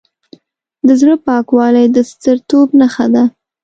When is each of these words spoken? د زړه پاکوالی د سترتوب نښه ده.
د 0.87 0.89
زړه 1.01 1.15
پاکوالی 1.25 1.85
د 1.95 1.97
سترتوب 2.11 2.67
نښه 2.79 3.05
ده. 3.13 3.23